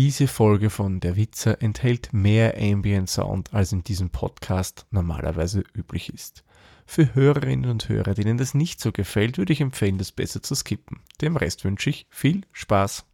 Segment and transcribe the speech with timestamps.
[0.00, 6.14] Diese Folge von Der Witzer enthält mehr Ambient Sound, als in diesem Podcast normalerweise üblich
[6.14, 6.44] ist.
[6.86, 10.54] Für Hörerinnen und Hörer, denen das nicht so gefällt, würde ich empfehlen, das besser zu
[10.54, 11.00] skippen.
[11.20, 13.06] Dem Rest wünsche ich viel Spaß.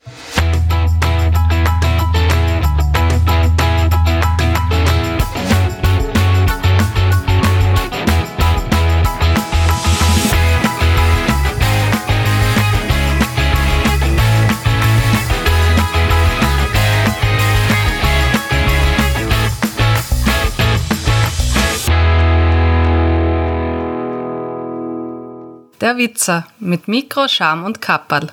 [25.81, 28.29] Der Witzer mit Mikro, Scham und Kapperl.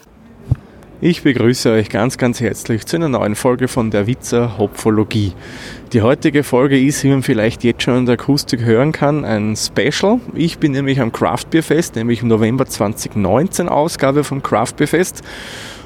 [1.04, 5.34] Ich begrüße euch ganz, ganz herzlich zu einer neuen Folge von der Witzer Hopfologie.
[5.91, 9.55] Die heutige Folge ist, wie man vielleicht jetzt schon in der Akustik hören kann, ein
[9.55, 10.20] Special.
[10.36, 14.88] Ich bin nämlich am Craft Beer Fest, nämlich im November 2019 Ausgabe vom Craft Beer
[14.88, 15.23] Fest.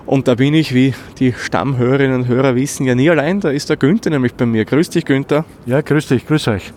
[0.06, 3.40] Und da bin ich, wie die Stammhörerinnen und Hörer wissen, ja nie allein.
[3.40, 4.66] Da ist der Günther nämlich bei mir.
[4.66, 5.46] Grüß dich, Günther.
[5.66, 6.74] Ja, grüß dich, grüß euch.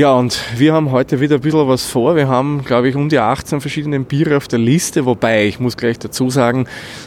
[0.00, 2.16] Ja, und wir haben heute wieder ein bisschen was vor.
[2.16, 5.76] Wir haben, glaube ich, um die 18 verschiedene Biere auf der Liste, wobei ich muss
[5.76, 6.66] gleich dazu sagen,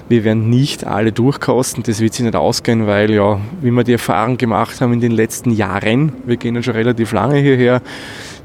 [0.10, 1.82] wir werden nicht alle durchkosten.
[1.82, 5.12] Das wird sich nicht ausgehen, weil ja, wie wir die Erfahrung gemacht haben in den
[5.12, 7.82] letzten Jahren, wir gehen ja schon relativ lange hierher,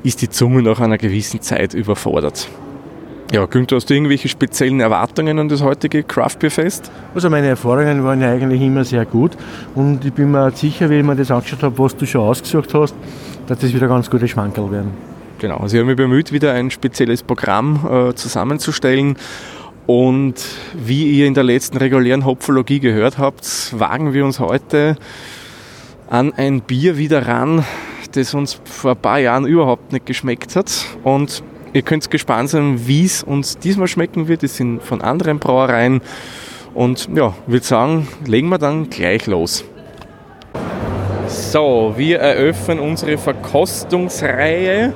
[0.03, 2.49] ist die Zunge nach einer gewissen Zeit überfordert.
[3.31, 6.91] Ja, Günther, hast du irgendwelche speziellen Erwartungen an das heutige Craft Beer Fest?
[7.15, 9.33] Also meine Erfahrungen waren ja eigentlich immer sehr gut
[9.75, 12.73] und ich bin mir sicher, wenn ich mir das angeschaut habe, was du schon ausgesucht
[12.73, 12.95] hast,
[13.47, 14.93] dass das wieder ganz gute Schmankerl werden.
[15.39, 19.19] Genau, also ich habe mich bemüht, wieder ein spezielles Programm äh, zusammenzustellen.
[19.87, 20.37] Und
[20.75, 24.97] wie ihr in der letzten regulären Hopfologie gehört habt, wagen wir uns heute
[26.09, 27.63] an ein Bier wieder ran,
[28.13, 30.87] das uns vor ein paar Jahren überhaupt nicht geschmeckt hat.
[31.05, 31.43] Und
[31.79, 34.43] ihr könnt gespannt sein, wie es uns diesmal schmecken wird.
[34.43, 36.01] Es sind von anderen Brauereien.
[36.75, 39.65] Und ja, würde sagen, legen wir dann gleich los.
[41.29, 44.93] So, wir eröffnen unsere Verkostungsreihe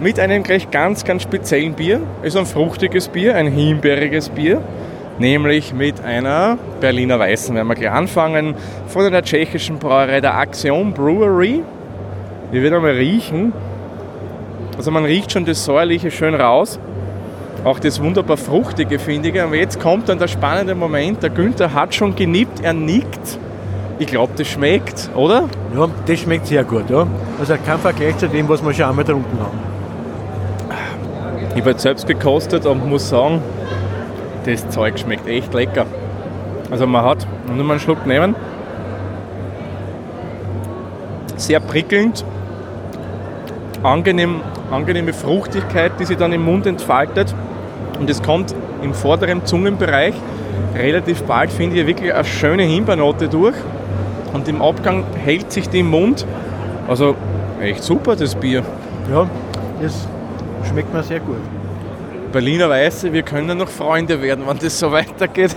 [0.00, 2.00] mit einem gleich ganz, ganz speziellen Bier.
[2.22, 4.62] Es ist ein fruchtiges Bier, ein himbeeriges Bier,
[5.18, 7.54] nämlich mit einer Berliner Weißen.
[7.54, 8.54] Werden wir gleich anfangen
[8.86, 11.62] von der tschechischen Brauerei, der Axiom Brewery.
[12.52, 13.52] Wir werden mal riechen.
[14.76, 16.78] Also man riecht schon das Säuerliche schön raus.
[17.64, 19.40] Auch das wunderbar Fruchtige finde ich.
[19.40, 21.22] Aber jetzt kommt dann der spannende Moment.
[21.22, 23.38] Der Günther hat schon genippt, er nickt.
[23.98, 25.48] Ich glaube, das schmeckt, oder?
[25.74, 26.90] Ja, das schmeckt sehr gut.
[26.90, 27.06] Ja.
[27.40, 29.58] Also kein Vergleich zu dem, was wir schon einmal getrunken haben.
[31.54, 33.40] Ich habe selbst gekostet und muss sagen,
[34.44, 35.86] das Zeug schmeckt echt lecker.
[36.70, 38.34] Also man hat, nur mal einen Schluck nehmen,
[41.36, 42.24] sehr prickelnd,
[43.82, 44.40] angenehm,
[44.70, 47.34] angenehme Fruchtigkeit, die sich dann im Mund entfaltet.
[47.98, 50.14] Und es kommt im vorderen Zungenbereich
[50.74, 53.56] relativ bald, finde ich, wirklich eine schöne Himbeernote durch
[54.32, 56.26] und im Abgang hält sich die im Mund.
[56.88, 57.14] Also
[57.60, 58.62] echt super, das Bier.
[59.10, 59.26] Ja,
[59.80, 60.06] das
[60.68, 61.36] schmeckt mir sehr gut.
[62.32, 65.56] Berliner Weiße, wir können noch Freunde werden, wenn das so weitergeht.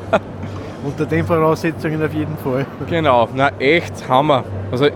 [0.84, 2.66] Unter den Voraussetzungen auf jeden Fall.
[2.88, 4.44] Genau, na echt Hammer.
[4.72, 4.88] Also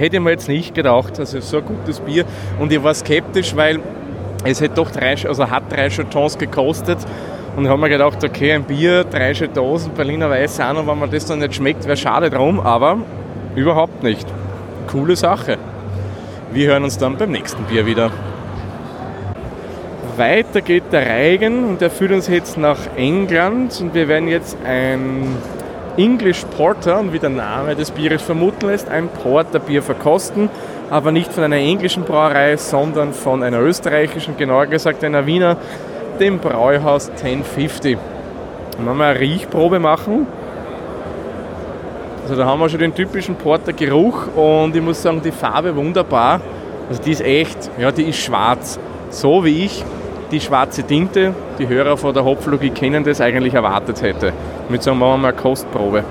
[0.00, 2.24] hätte ich mir jetzt nicht gedacht, also so ein gutes Bier.
[2.58, 3.80] Und ich war skeptisch, weil
[4.44, 6.98] es hätte doch drei, also hat drei Chatons gekostet.
[7.56, 10.98] Und ich habe mir gedacht, okay, ein Bier, drei Dosen, Berliner Weiße auch noch, wenn
[10.98, 12.98] man das dann nicht schmeckt, wäre schade drum, aber
[13.54, 14.26] überhaupt nicht.
[14.86, 15.58] Coole Sache.
[16.52, 18.10] Wir hören uns dann beim nächsten Bier wieder.
[20.16, 24.56] Weiter geht der Reigen und der führt uns jetzt nach England und wir werden jetzt
[24.66, 25.36] ein
[25.96, 30.48] English Porter, und wie der Name des Bieres vermuten lässt, ein Porterbier verkosten,
[30.90, 35.56] aber nicht von einer englischen Brauerei, sondern von einer österreichischen, genauer gesagt einer Wiener
[36.18, 37.96] dem Brauhaus 1050.
[38.76, 40.26] Dann werden wir eine Riechprobe machen.
[42.22, 45.74] Also da haben wir schon den typischen Porter Geruch und ich muss sagen, die Farbe
[45.74, 46.40] wunderbar.
[46.88, 48.78] Also die ist echt, ja, die ist schwarz.
[49.10, 49.84] So wie ich
[50.30, 54.32] die schwarze Tinte, die Hörer von der Hopflogie kennen das, eigentlich erwartet hätte.
[54.68, 56.04] Würde sagen, machen wir Kostprobe.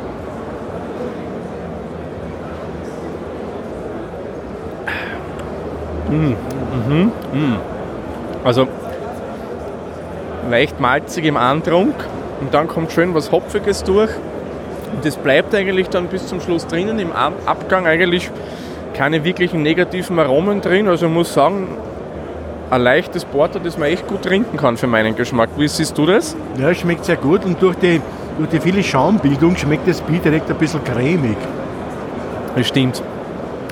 [6.09, 6.35] Mmh.
[6.87, 7.11] Mhm.
[7.33, 7.57] Mmh.
[8.43, 8.67] Also
[10.49, 11.93] leicht malzig im Antrunk
[12.41, 14.09] und dann kommt schön was Hopfiges durch.
[14.93, 16.99] Und das bleibt eigentlich dann bis zum Schluss drinnen.
[16.99, 18.31] Im Abgang eigentlich
[18.95, 20.87] keine wirklichen negativen Aromen drin.
[20.87, 21.67] Also ich muss sagen,
[22.69, 25.49] ein leichtes Porter, das man echt gut trinken kann für meinen Geschmack.
[25.57, 26.35] Wie siehst du das?
[26.57, 28.01] Ja, schmeckt sehr gut und durch die,
[28.37, 31.37] durch die viele Schaumbildung schmeckt das Bier direkt ein bisschen cremig.
[32.55, 33.01] Das stimmt.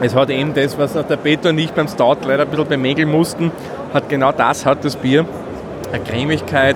[0.01, 3.09] Es hat eben das, was der Peter und ich beim Stout leider ein bisschen bemängeln
[3.09, 3.51] mussten,
[3.93, 5.25] hat genau das hat das Bier
[5.91, 6.75] eine Cremigkeit,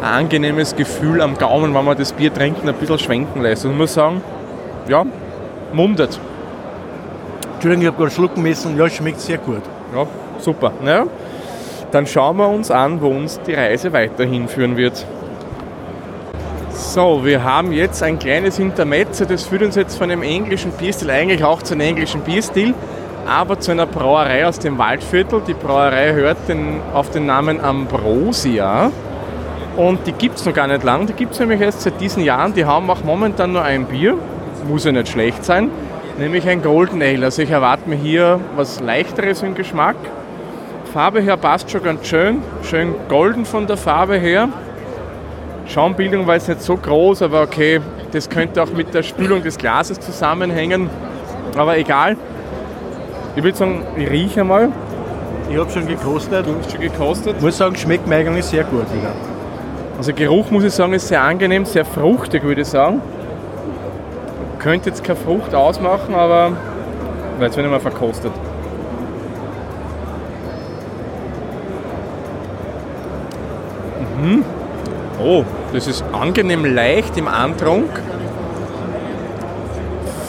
[0.00, 3.64] ein angenehmes Gefühl am Gaumen, wenn man das Bier trinken ein bisschen schwenken lässt.
[3.64, 4.22] Und ich muss sagen,
[4.88, 5.04] ja,
[5.72, 6.18] mundet.
[7.54, 8.76] Entschuldigung, ich habe gerade schlucken müssen.
[8.76, 9.62] Ja, schmeckt sehr gut.
[9.94, 10.06] Ja,
[10.38, 10.72] super.
[10.82, 11.06] Naja,
[11.92, 15.06] dann schauen wir uns an, wo uns die Reise weiterhin führen wird.
[16.70, 21.10] So, wir haben jetzt ein kleines Intermezzo, das führt uns jetzt von einem englischen Bierstil
[21.10, 22.74] eigentlich auch zu einem englischen Bierstil,
[23.26, 25.42] aber zu einer Brauerei aus dem Waldviertel.
[25.46, 28.90] Die Brauerei hört den, auf den Namen Ambrosia
[29.76, 31.06] und die gibt es noch gar nicht lang.
[31.06, 32.54] Die gibt es nämlich erst seit diesen Jahren.
[32.54, 34.16] Die haben auch momentan nur ein Bier,
[34.66, 35.70] muss ja nicht schlecht sein,
[36.18, 37.26] nämlich ein Golden Ale.
[37.26, 39.96] Also ich erwarte mir hier was leichteres im Geschmack.
[40.92, 44.50] Farbe her passt schon ganz schön, schön golden von der Farbe her.
[45.66, 47.80] Schaumbildung war jetzt nicht so groß, aber okay,
[48.12, 50.90] das könnte auch mit der Spülung des Glases zusammenhängen.
[51.56, 52.18] Aber egal.
[53.36, 54.68] Ich würde sagen, ich rieche mal.
[55.48, 56.46] Ich habe schon gekostet.
[56.46, 57.36] Du hast schon gekostet.
[57.38, 59.12] Ich muss sagen, schmeckt mir eigentlich sehr gut wieder.
[59.96, 63.00] Also Geruch muss ich sagen, ist sehr angenehm, sehr fruchtig würde ich sagen.
[64.58, 66.52] Könnte jetzt keine Frucht ausmachen, aber
[67.40, 68.32] jetzt wird ich mal verkostet.
[74.22, 74.44] Mhm.
[75.20, 77.90] Oh, das ist angenehm leicht im Antrunk.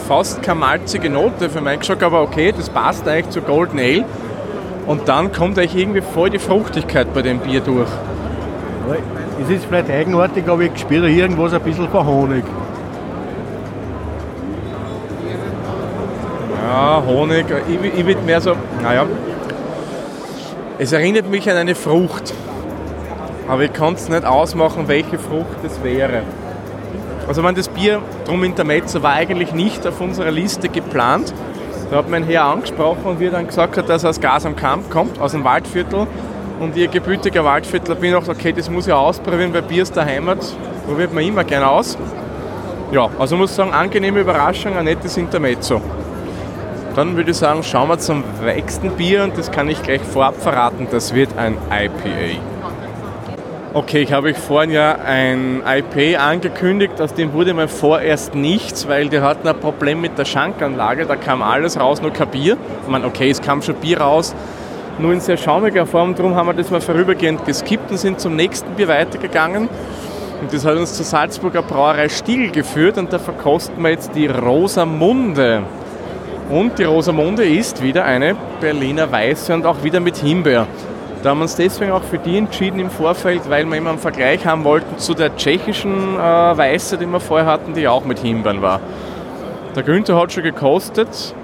[0.08, 4.04] Fast keine malzige Note für meinen Geschmack, aber okay, das passt eigentlich zu Golden Ale.
[4.86, 7.88] Und dann kommt eigentlich irgendwie voll die Fruchtigkeit bei dem Bier durch.
[9.42, 12.44] Es ist vielleicht eigenartig, aber ich spüre irgendwas ein bisschen von Honig.
[16.62, 19.06] Ja, Honig, ich, ich würde mehr so, naja,
[20.78, 22.34] es erinnert mich an eine Frucht.
[23.48, 26.22] Aber ich kann es nicht ausmachen, welche Frucht es wäre.
[27.28, 31.32] Also wenn das Bier drum Intermezzo war eigentlich nicht auf unserer Liste geplant.
[31.90, 34.56] Da hat mein Herr angesprochen und wir dann gesagt hat, dass er aus Gas am
[34.56, 36.06] Kamp kommt, aus dem Waldviertel.
[36.60, 40.04] Und ihr gebürtiger Waldviertler bin ich okay, das muss ich ausprobieren, weil Bier ist der
[40.04, 40.38] Heimat,
[40.86, 41.98] probiert man immer gerne aus.
[42.92, 45.80] Ja, also muss ich sagen, angenehme Überraschung, ein nettes Intermezzo.
[46.94, 50.40] Dann würde ich sagen, schauen wir zum nächsten Bier und das kann ich gleich vorab
[50.40, 52.53] verraten, das wird ein IPA.
[53.76, 58.86] Okay, ich habe euch vorhin ja ein IP angekündigt, aus dem wurde mir vorerst nichts,
[58.86, 62.56] weil die hatten ein Problem mit der Schankanlage, da kam alles raus, nur kein Bier.
[62.84, 64.32] Ich meine, okay, es kam schon Bier raus,
[65.00, 68.36] nur in sehr schaumiger Form, darum haben wir das mal vorübergehend geskippt und sind zum
[68.36, 69.68] nächsten Bier weitergegangen.
[70.40, 74.28] Und das hat uns zur Salzburger Brauerei Stiegel geführt und da verkosten wir jetzt die
[74.28, 75.64] Rosamunde.
[76.48, 80.68] Und die Rosamunde ist wieder eine Berliner Weiße und auch wieder mit Himbeer.
[81.24, 83.98] Da haben wir uns deswegen auch für die entschieden im Vorfeld, weil wir immer einen
[83.98, 88.18] Vergleich haben wollten zu der tschechischen äh, Weiße, die wir vorher hatten, die auch mit
[88.18, 88.78] Himbeeren war.
[89.74, 91.34] Der Günther hat schon gekostet.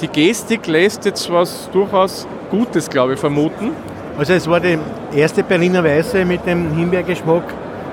[0.00, 3.72] Die Gestik lässt jetzt was durchaus Gutes, glaube ich, vermuten.
[4.16, 4.78] Also es war die
[5.12, 7.42] erste Berliner Weiße mit dem Himbeergeschmack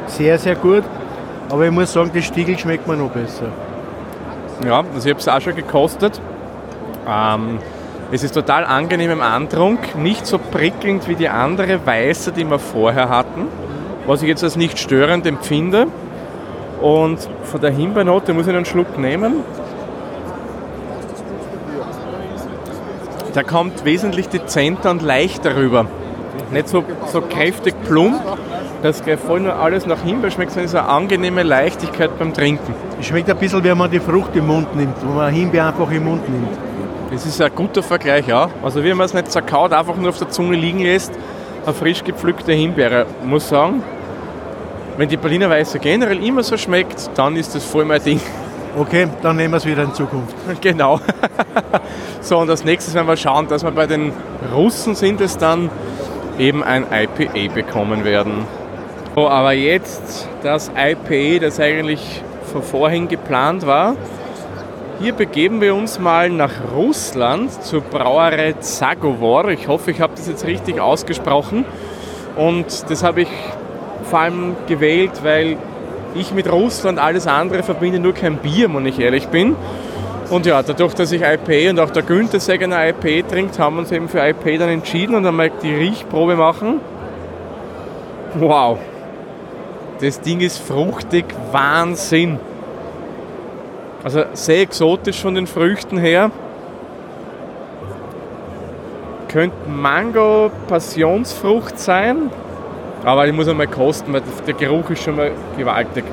[0.05, 0.83] sehr, sehr gut.
[1.49, 3.47] Aber ich muss sagen, die Stiegel schmeckt mir noch besser.
[4.63, 6.21] Ja, also ich habe es auch schon gekostet.
[7.09, 7.57] Ähm,
[8.11, 12.59] es ist total angenehm im Antrunk, nicht so prickelnd wie die andere Weiße, die wir
[12.59, 13.47] vorher hatten,
[14.05, 15.87] was ich jetzt als nicht störend empfinde.
[16.81, 19.37] Und von der Himbeernote muss ich einen Schluck nehmen.
[23.33, 25.87] Der kommt wesentlich dezenter und leichter rüber.
[26.51, 28.21] Nicht so, so kräftig plump,
[28.83, 32.75] dass voll nur alles nach Himbeer schmeckt, sondern so eine angenehme Leichtigkeit beim Trinken.
[32.99, 35.89] Es schmeckt ein bisschen, wenn man die Frucht im Mund nimmt, wenn man Himbeer einfach
[35.89, 36.72] im Mund nimmt.
[37.13, 38.49] Das ist ein guter Vergleich, ja.
[38.63, 41.11] Also wie man es nicht zerkaut, einfach nur auf der Zunge liegen lässt,
[41.63, 43.05] eine frisch gepflückte Himbeere.
[43.21, 43.83] Ich muss sagen,
[44.97, 48.19] wenn die Berliner Weiße generell immer so schmeckt, dann ist das voll mein Ding.
[48.79, 50.35] Okay, dann nehmen wir es wieder in Zukunft.
[50.61, 50.99] Genau.
[52.21, 54.11] so, und als nächstes werden wir schauen, dass wir bei den
[54.51, 55.69] Russen sind es dann
[56.39, 58.47] eben ein IPA bekommen werden.
[59.13, 63.95] So, aber jetzt das IPA, das eigentlich von vorhin geplant war,
[64.99, 69.49] hier begeben wir uns mal nach Russland zur Brauerei Zagovor.
[69.49, 71.65] Ich hoffe, ich habe das jetzt richtig ausgesprochen.
[72.35, 73.27] Und das habe ich
[74.09, 75.57] vor allem gewählt, weil
[76.15, 79.55] ich mit Russland alles andere verbinde, nur kein Bier, wenn ich ehrlich bin.
[80.29, 83.75] Und ja, dadurch, dass ich IP und auch der Günther sehr gerne IP trinkt, haben
[83.75, 86.79] wir uns eben für IP dann entschieden und einmal die Riechprobe machen.
[88.35, 88.79] Wow,
[90.01, 92.39] das Ding ist fruchtig, Wahnsinn.
[94.03, 96.29] Also sehr exotisch von den Früchten her.
[99.29, 102.29] Könnte Mango, Passionsfrucht sein.
[103.05, 106.03] Aber ich muss einmal kosten, weil der Geruch ist schon mal gewaltig.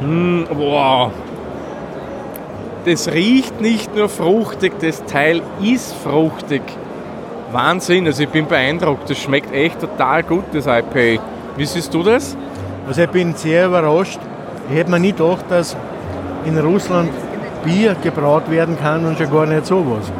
[0.00, 1.10] Mmh, wow.
[2.84, 6.62] Das riecht nicht nur fruchtig, das Teil ist fruchtig.
[7.52, 9.10] Wahnsinn, also ich bin beeindruckt.
[9.10, 11.22] Das schmeckt echt total gut, das IPA.
[11.56, 12.36] Wie siehst du das?
[12.90, 14.18] Also ich bin sehr überrascht.
[14.68, 15.76] Ich hätte mir nie gedacht, dass
[16.44, 17.08] in Russland
[17.64, 20.10] Bier gebraut werden kann und schon gar nicht sowas.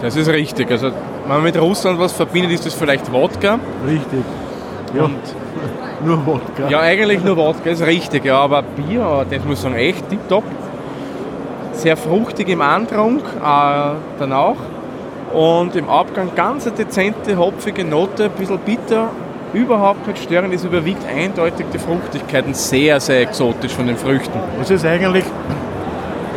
[0.00, 0.70] Das ist richtig.
[0.70, 3.58] Also wenn man mit Russland was verbindet, ist das vielleicht Wodka.
[3.86, 4.24] Richtig.
[4.94, 5.18] Ja, Und
[6.06, 6.70] nur Wodka.
[6.70, 10.44] Ja, eigentlich nur Wodka, ist richtig, ja, aber Bier, das muss ich sagen, echt tipptopp.
[11.72, 14.56] Sehr fruchtig im Antrunk, äh, dann auch.
[15.34, 19.10] Und im Abgang ganz eine dezente, hopfige Note, ein bisschen bitter,
[19.56, 20.54] überhaupt nicht störend.
[20.54, 24.38] Es überwiegt eindeutig die Fruchtigkeit und sehr, sehr exotisch von den Früchten.
[24.58, 25.24] Das ist eigentlich,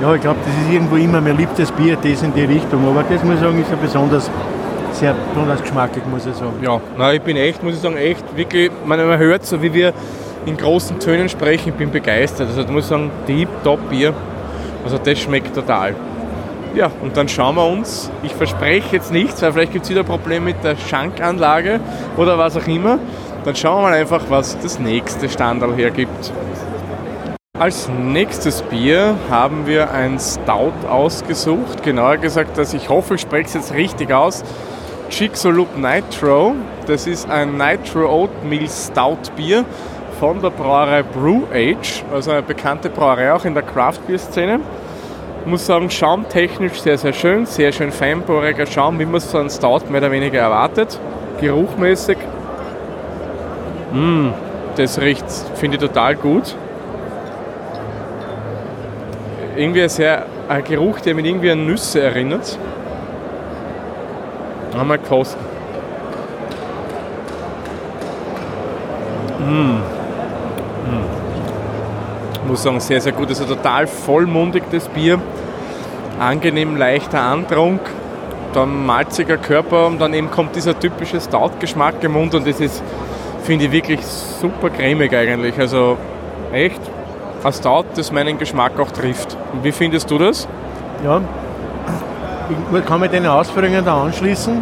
[0.01, 2.87] ja, ich glaube, das ist irgendwo immer mein liebstes Bier, das in die Richtung.
[2.87, 4.31] Aber das muss ich sagen, ist ja besonders,
[4.93, 6.53] sehr besonders geschmackig, muss ich sagen.
[6.61, 9.73] Ja, na, ich bin echt, muss ich sagen, echt wirklich, man, man hört so, wie
[9.73, 9.93] wir
[10.45, 12.47] in großen Tönen sprechen, ich bin begeistert.
[12.47, 14.13] Also, da muss ich sagen, Deep-Top Bier.
[14.83, 15.93] Also, das schmeckt total.
[16.75, 20.01] Ja, und dann schauen wir uns, ich verspreche jetzt nichts, weil vielleicht gibt es wieder
[20.01, 21.79] ein Problem mit der Schankanlage
[22.15, 22.99] oder was auch immer.
[23.43, 26.31] Dann schauen wir mal einfach, was das nächste Standard hergibt.
[27.57, 31.83] Als nächstes Bier haben wir ein Stout ausgesucht.
[31.83, 34.43] Genauer gesagt, dass ich hoffe, ich spreche es jetzt richtig aus.
[35.09, 36.55] Chicxulub Nitro.
[36.85, 39.65] Das ist ein Nitro Oatmeal Stout Bier
[40.19, 44.59] von der Brauerei Brew Age, also eine bekannte Brauerei auch in der Craft Beer Szene.
[45.41, 49.49] Ich muss sagen, schaumtechnisch sehr, sehr schön, sehr schön feinporiger Schaum, wie man es einen
[49.49, 50.99] Stout mehr oder weniger erwartet.
[51.39, 52.17] Geruchmäßig,
[53.93, 54.29] mm,
[54.75, 56.55] das riecht, finde ich total gut.
[59.55, 62.57] Irgendwie ein, sehr, ein Geruch, der mich irgendwie an Nüsse erinnert.
[64.77, 65.43] Einmal kosten.
[69.39, 69.88] Ich
[72.49, 73.29] muss sagen, sehr, sehr gut.
[73.29, 75.19] Also total vollmundig das Bier.
[76.19, 77.79] Angenehm leichter Antrunk,
[78.53, 82.83] dann malziger Körper und dann eben kommt dieser typische Stout-Geschmack im Mund und das ist,
[83.43, 85.57] finde ich, wirklich super cremig eigentlich.
[85.57, 85.97] Also
[86.51, 86.81] echt
[87.41, 89.37] ein Stout, das meinen Geschmack auch trifft.
[89.53, 90.47] Und wie findest du das?
[91.05, 91.21] Ja,
[92.73, 94.61] ich kann mich deinen Ausführungen da anschließen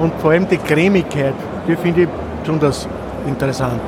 [0.00, 1.34] und vor allem die Cremigkeit,
[1.68, 2.08] die finde ich
[2.42, 2.88] besonders
[3.26, 3.80] interessant.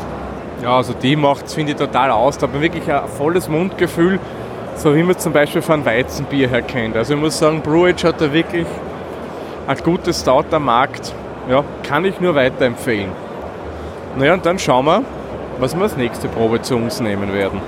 [0.62, 2.38] Ja, also die macht es, finde ich, total aus.
[2.38, 4.20] Da hat man wirklich ein volles Mundgefühl,
[4.76, 6.96] so wie man es zum Beispiel von Weizenbier her kennt.
[6.96, 8.66] Also ich muss sagen, Brewage hat da wirklich
[9.66, 11.12] ein gutes Stout am Markt.
[11.50, 13.10] Ja, kann ich nur weiterempfehlen.
[14.16, 15.02] Naja, und dann schauen wir,
[15.58, 17.60] was wir als nächste Probe zu uns nehmen werden.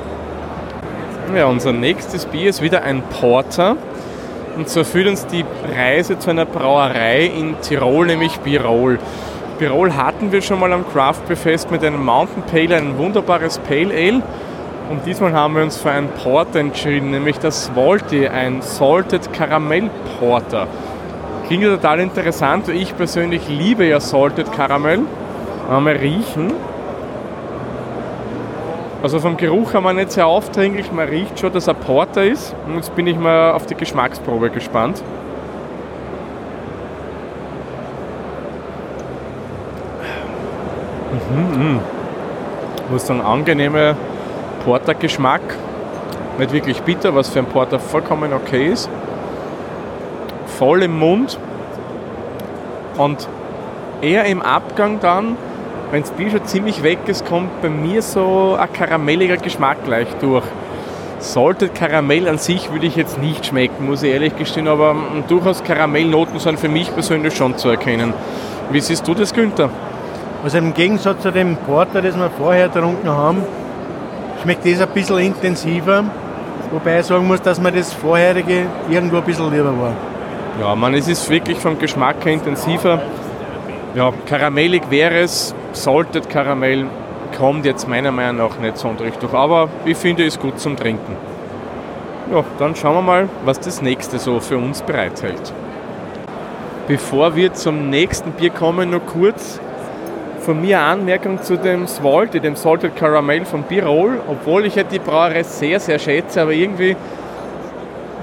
[1.34, 3.76] Ja, unser nächstes Bier ist wieder ein Porter.
[4.56, 5.44] Und zwar führt uns die
[5.76, 9.00] Reise zu einer Brauerei in Tirol, nämlich Birol.
[9.58, 13.58] Birol hatten wir schon mal am Craft Beer Fest mit einem Mountain Pale, ein wunderbares
[13.58, 14.23] Pale Ale.
[14.90, 19.90] Und diesmal haben wir uns für einen Porter entschieden, nämlich das Svalty, ein Salted Caramel
[20.18, 20.66] Porter.
[21.46, 25.00] Klingt total interessant, ich persönlich liebe ja Salted Caramel.
[25.70, 26.52] Mal riechen.
[29.02, 32.54] Also vom Geruch haben wir nicht sehr aufdringlich, man riecht schon, dass er Porter ist.
[32.66, 35.02] Und jetzt bin ich mal auf die Geschmacksprobe gespannt.
[41.34, 41.80] Mh.
[42.84, 43.96] Ich muss sagen, angenehmer
[44.64, 45.42] Porter-Geschmack.
[46.38, 48.88] Nicht wirklich bitter, was für ein Porter vollkommen okay ist.
[50.58, 51.38] Voll im Mund.
[52.96, 53.28] Und
[54.00, 55.36] eher im Abgang dann,
[55.90, 60.08] wenn das Bier schon ziemlich weg ist, kommt bei mir so ein karamelliger Geschmack gleich
[60.20, 60.44] durch.
[61.18, 65.24] Salted Karamell an sich würde ich jetzt nicht schmecken, muss ich ehrlich gestehen, aber mm,
[65.28, 68.12] durchaus Karamellnoten sind für mich persönlich schon zu erkennen.
[68.70, 69.70] Wie siehst du das, Günther?
[70.44, 73.42] Also im Gegensatz zu dem Porter, das wir vorher getrunken haben,
[74.42, 76.04] schmeckt das ein bisschen intensiver.
[76.70, 79.94] Wobei ich sagen muss, dass mir das vorherige irgendwo ein bisschen lieber war.
[80.60, 83.00] Ja, man, es ist wirklich vom Geschmack her intensiver.
[83.94, 86.88] Ja, karamellig wäre es, Salted Karamell
[87.38, 91.16] kommt jetzt meiner Meinung nach nicht sonderlich durch, aber ich finde es gut zum Trinken.
[92.30, 95.54] Ja, dann schauen wir mal, was das nächste so für uns bereithält.
[96.86, 99.58] Bevor wir zum nächsten Bier kommen, nur kurz
[100.44, 104.98] von mir Anmerkung zu dem Svalty, dem Salted Caramel von Birol, obwohl ich ja die
[104.98, 106.94] Brauerei sehr, sehr schätze, aber irgendwie,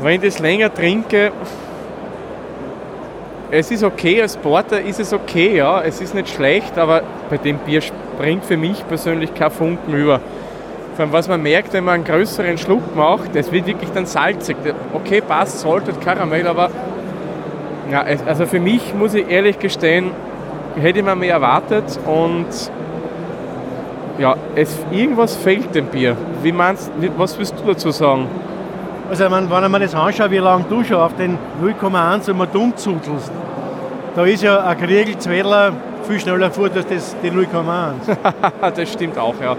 [0.02, 1.32] wenn ich das länger trinke,
[3.50, 7.38] es ist okay, als Porter ist es okay, ja, es ist nicht schlecht, aber bei
[7.38, 10.22] dem Bier springt für mich persönlich kein Funken über.
[10.96, 14.06] Vor allem, was man merkt, wenn man einen größeren Schluck macht, es wird wirklich dann
[14.06, 14.56] salzig.
[14.94, 16.70] Okay, passt, Salted Caramel, aber
[17.92, 20.12] ja, also für mich muss ich ehrlich gestehen,
[20.76, 22.48] hätte ich mir mehr erwartet und
[24.18, 26.16] ja, es, irgendwas fehlt dem Bier.
[26.44, 28.28] Wie meinst, was willst du dazu sagen?
[29.10, 33.32] Also wenn, mir das anschaue, wie lange du schon auf den 0,1 immer dumm zudelst,
[34.16, 35.74] da ist ja ein Kriegel Zwedler
[36.04, 38.72] viel schneller vor als das, die 0,1.
[38.76, 39.56] das stimmt auch, ja.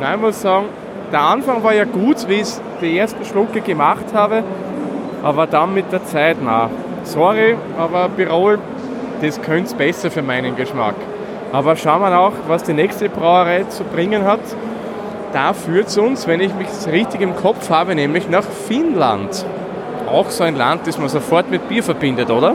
[0.00, 0.66] Nein, ich muss sagen,
[1.12, 2.48] der Anfang war ja gut, wie ich
[2.80, 4.42] die ersten Schlucke gemacht habe,
[5.22, 6.70] aber dann mit der Zeit, na,
[7.04, 8.58] sorry, aber Birol,
[9.22, 10.94] das könnte besser für meinen Geschmack.
[11.52, 14.40] Aber schauen wir auch, was die nächste Brauerei zu bringen hat.
[15.32, 19.44] Da führt es uns, wenn ich mich richtig im Kopf habe, nämlich nach Finnland.
[20.10, 22.54] Auch so ein Land, das man sofort mit Bier verbindet, oder?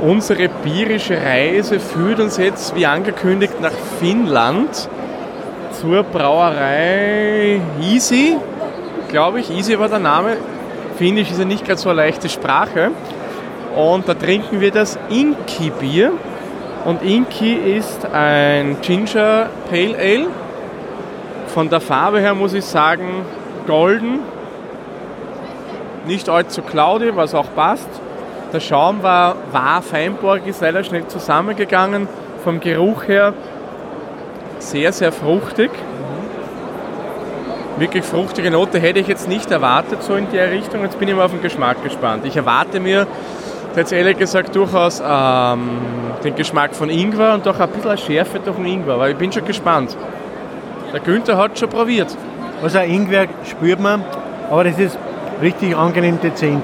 [0.00, 4.88] Unsere bierische Reise führt uns jetzt, wie angekündigt, nach Finnland
[5.72, 8.36] zur Brauerei Easy,
[9.08, 9.50] glaube ich.
[9.50, 10.36] Easy war der Name.
[10.96, 12.90] Finnisch ist ja nicht gerade so eine leichte Sprache.
[13.76, 16.12] Und da trinken wir das Inki-Bier.
[16.84, 20.26] Und Inki ist ein Ginger Pale Ale.
[21.48, 23.24] Von der Farbe her muss ich sagen,
[23.66, 24.20] golden.
[26.06, 27.88] Nicht allzu cloudy, was auch passt.
[28.52, 32.08] Der Schaum war, war feinborg, ist leider schnell zusammengegangen.
[32.42, 33.34] Vom Geruch her
[34.58, 35.70] sehr, sehr fruchtig.
[37.78, 40.82] Wirklich fruchtige Note hätte ich jetzt nicht erwartet, so in der Richtung.
[40.82, 42.24] Jetzt bin ich mal auf den Geschmack gespannt.
[42.24, 43.06] Ich erwarte mir
[43.78, 45.70] jetzt ehrlich gesagt durchaus ähm,
[46.22, 49.32] den Geschmack von Ingwer und doch ein bisschen Schärfe durch den Ingwer, weil ich bin
[49.32, 49.96] schon gespannt.
[50.92, 52.14] Der Günther hat schon probiert.
[52.62, 54.04] Also Ingwer spürt man,
[54.50, 54.98] aber das ist
[55.40, 56.62] richtig angenehm dezent.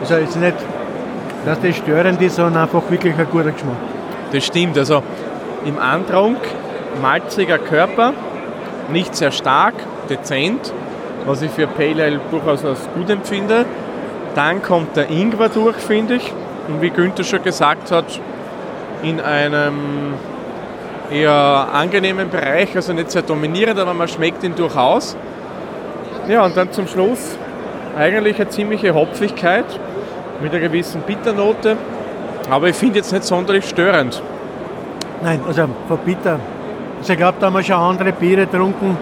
[0.00, 0.56] Also es ist nicht,
[1.44, 3.76] dass das störend ist, sondern einfach wirklich ein guter Geschmack.
[4.32, 5.02] Das stimmt, also
[5.64, 6.38] im Antrunk
[7.02, 8.12] malziger Körper,
[8.90, 9.74] nicht sehr stark,
[10.08, 10.72] dezent,
[11.26, 13.66] was ich für Pale Ale durchaus als gut empfinde.
[14.38, 16.32] Dann kommt der Ingwer durch, finde ich.
[16.68, 18.20] Und wie Günther schon gesagt hat,
[19.02, 20.14] in einem
[21.10, 25.16] eher angenehmen Bereich, also nicht sehr dominierend, aber man schmeckt ihn durchaus.
[26.28, 27.36] Ja, und dann zum Schluss
[27.98, 29.64] eigentlich eine ziemliche Hopfigkeit
[30.40, 31.76] mit einer gewissen Bitternote,
[32.48, 34.22] aber ich finde jetzt nicht sonderlich störend.
[35.20, 36.38] Nein, also von bitter
[37.00, 38.96] also ich glaube, da haben wir schon andere Biere getrunken.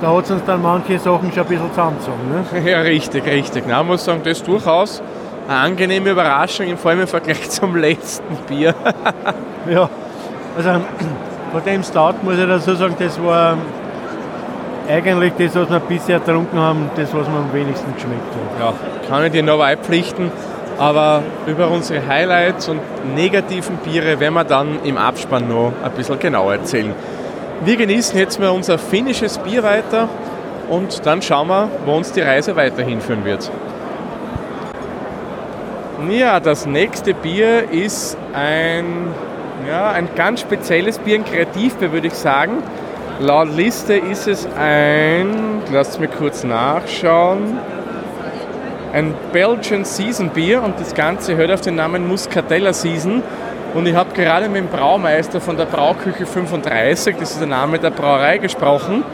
[0.00, 2.18] Da hat es uns dann manche Sachen schon ein bisschen zusammengezogen.
[2.30, 2.70] Ne?
[2.70, 3.64] Ja, richtig, richtig.
[3.66, 5.02] Na, ich muss sagen, das ist durchaus
[5.46, 8.74] eine angenehme Überraschung, vor allem im Vergleich zum letzten Bier.
[9.70, 9.88] ja,
[10.56, 10.70] also
[11.52, 13.58] von dem Start muss ich dazu sagen, das war
[14.88, 18.60] eigentlich das, was wir bisher getrunken haben, das, was mir am wenigsten geschmeckt hat.
[18.60, 18.74] Ja,
[19.08, 20.32] kann ich dir noch beipflichten.
[20.78, 22.80] Aber über unsere Highlights und
[23.14, 26.94] negativen Biere werden wir dann im Abspann noch ein bisschen genauer erzählen.
[27.62, 30.08] Wir genießen jetzt mal unser finnisches Bier weiter
[30.70, 33.50] und dann schauen wir, wo uns die Reise weiterhin führen wird.
[36.08, 39.08] Ja, das nächste Bier ist ein,
[39.68, 42.62] ja, ein ganz spezielles Bier, ein Kreativbier würde ich sagen.
[43.18, 47.58] Laut Liste ist es ein, lasst mich kurz nachschauen,
[48.94, 53.22] ein Belgian Season Bier und das Ganze hört auf den Namen Muscatella Season.
[53.72, 57.78] Und ich habe gerade mit dem Braumeister von der Brauküche 35, das ist der Name
[57.78, 59.04] der Brauerei, gesprochen.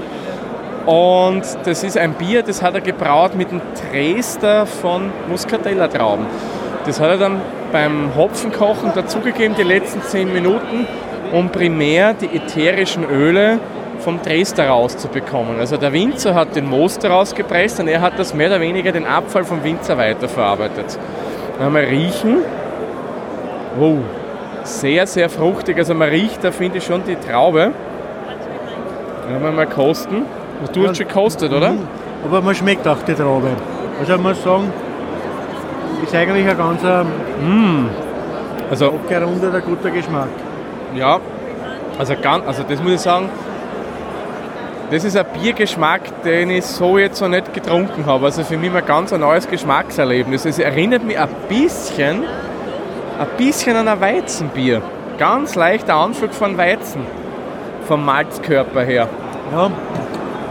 [0.86, 6.24] Und das ist ein Bier, das hat er gebraut mit einem Dresder von Muscatella-Trauben.
[6.86, 10.86] Das hat er dann beim Hopfenkochen dazugegeben, die letzten 10 Minuten,
[11.32, 13.58] um primär die ätherischen Öle
[13.98, 15.58] vom Dresder rauszubekommen.
[15.58, 19.04] Also der Winzer hat den Most rausgepresst und er hat das mehr oder weniger den
[19.04, 20.98] Abfall vom Winzer weiterverarbeitet.
[21.58, 22.38] Dann haben riechen.
[23.78, 23.98] Wow,
[24.66, 25.78] sehr, sehr fruchtig.
[25.78, 27.72] Also man riecht, da finde ich schon die Traube.
[29.24, 30.22] Dann haben wir mal kosten.
[30.72, 31.72] Du hast schon gekostet, oder?
[31.72, 31.88] Mhm.
[32.24, 33.48] Aber man schmeckt auch die Traube.
[34.00, 34.72] Also ich muss sagen,
[36.02, 37.86] ist eigentlich ein ganz mm.
[38.70, 40.28] also, abgerundeter, guter Geschmack.
[40.94, 41.20] Ja,
[41.98, 43.28] also, ganz, also das muss ich sagen,
[44.90, 48.26] das ist ein Biergeschmack, den ich so jetzt noch nicht getrunken habe.
[48.26, 50.44] Also für mich ein ganz ein neues Geschmackserlebnis.
[50.44, 52.22] Es erinnert mich ein bisschen,
[53.18, 54.82] ein bisschen an ein Weizenbier.
[55.18, 57.00] Ganz leichter Anflug von Weizen,
[57.86, 59.08] vom Malzkörper her.
[59.52, 59.70] Ja,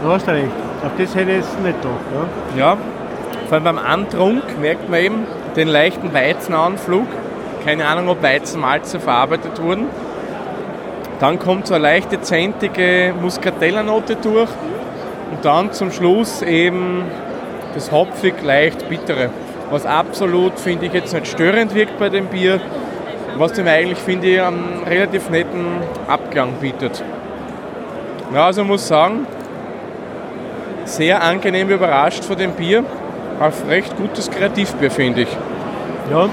[0.02, 0.50] du hast recht.
[0.84, 2.00] Auf das hätte ich es nicht gedacht.
[2.56, 2.66] Ja.
[2.70, 2.76] ja,
[3.46, 7.06] vor allem beim Antrunk merkt man eben den leichten Weizenanflug.
[7.64, 9.86] Keine Ahnung, ob Weizenmalze verarbeitet wurden.
[11.20, 14.50] Dann kommt so eine leichte zentige Muscatella-Note durch
[15.30, 17.04] und dann zum Schluss eben
[17.74, 19.30] das hopfig leicht bittere,
[19.70, 22.60] was absolut, finde ich, jetzt nicht störend wirkt bei dem Bier,
[23.36, 25.66] was dem eigentlich, finde ich, einen relativ netten
[26.06, 27.02] Abgang bietet.
[28.32, 29.26] Ja, also muss sagen,
[30.84, 32.84] sehr angenehm überrascht von dem Bier.
[33.38, 35.28] Auf recht gutes Kreativbier, finde ich.
[36.10, 36.28] Ja,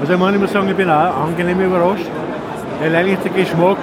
[0.00, 2.06] also ich muss sagen, ich bin auch angenehm überrascht,
[2.80, 3.78] weil eigentlich der Geschmack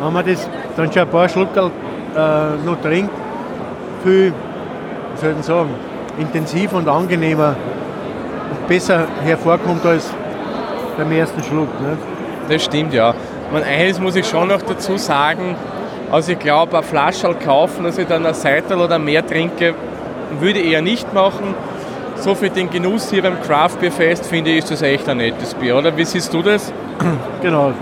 [0.00, 1.70] wenn man das dann schon ein paar Schluckerl
[2.16, 3.10] äh, noch trinkt,
[4.02, 5.70] viel, wie soll ich sagen,
[6.20, 7.56] intensiv und angenehmer
[8.50, 10.10] und besser hervorkommt als
[10.96, 11.68] beim ersten Schluck.
[11.80, 11.96] Ne?
[12.48, 13.14] Das stimmt, ja.
[13.52, 15.56] Man, eines muss ich schon noch dazu sagen,
[16.10, 19.74] Also ich glaube, eine Flasche kaufen, dass ich dann ein Seital oder mehr trinke,
[20.40, 21.54] würde ich eher nicht machen.
[22.16, 25.18] So für den Genuss hier beim Craft Beer Fest finde ich, ist das echt ein
[25.18, 25.96] nettes Bier, oder?
[25.96, 26.72] Wie siehst du das?
[27.42, 27.72] Genau.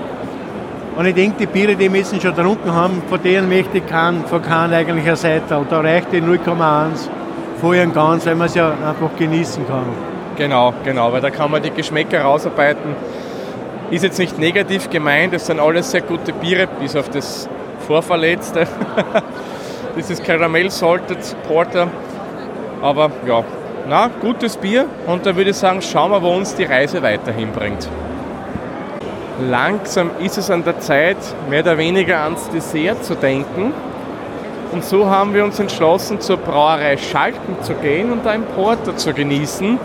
[0.96, 4.24] Und ich denke, die Biere, die wir schon getrunken haben, von denen möchte ich keinen,
[4.26, 5.64] von keinen eigentlich ein Seital.
[5.70, 7.08] Da reicht die 0,1
[7.62, 9.86] und ganz, weil man es ja einfach genießen kann.
[10.36, 12.94] Genau, genau, weil da kann man die Geschmäcker rausarbeiten.
[13.90, 17.48] Ist jetzt nicht negativ gemeint, das sind alles sehr gute Biere, bis auf das
[17.86, 18.66] Vorverletzte.
[19.96, 21.18] das ist Caramel Salted
[21.48, 21.88] Porter.
[22.82, 23.42] Aber ja,
[23.88, 27.50] na, gutes Bier und da würde ich sagen, schauen wir, wo uns die Reise weiterhin
[27.52, 27.88] bringt.
[29.40, 31.16] Langsam ist es an der Zeit,
[31.48, 33.72] mehr oder weniger ans Dessert zu denken.
[34.72, 39.14] Und so haben wir uns entschlossen, zur Brauerei Schalken zu gehen und einen Porter zu
[39.14, 39.78] genießen.